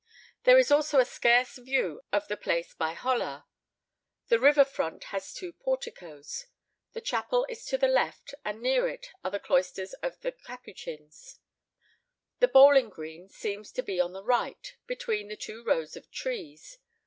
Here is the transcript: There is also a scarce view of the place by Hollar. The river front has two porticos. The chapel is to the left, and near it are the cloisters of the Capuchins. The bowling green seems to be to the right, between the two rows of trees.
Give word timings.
There 0.45 0.57
is 0.57 0.71
also 0.71 0.97
a 0.99 1.05
scarce 1.05 1.59
view 1.59 2.01
of 2.11 2.27
the 2.27 2.35
place 2.35 2.73
by 2.73 2.93
Hollar. 2.93 3.43
The 4.29 4.39
river 4.39 4.65
front 4.65 5.03
has 5.13 5.31
two 5.31 5.53
porticos. 5.53 6.47
The 6.93 7.01
chapel 7.01 7.45
is 7.47 7.65
to 7.65 7.77
the 7.77 7.87
left, 7.87 8.33
and 8.43 8.63
near 8.63 8.87
it 8.87 9.09
are 9.23 9.29
the 9.29 9.39
cloisters 9.39 9.93
of 10.01 10.19
the 10.21 10.31
Capuchins. 10.31 11.37
The 12.39 12.47
bowling 12.47 12.89
green 12.89 13.29
seems 13.29 13.71
to 13.73 13.83
be 13.83 13.97
to 13.99 14.07
the 14.07 14.23
right, 14.23 14.75
between 14.87 15.27
the 15.27 15.37
two 15.37 15.63
rows 15.63 15.95
of 15.95 16.09
trees. 16.09 16.79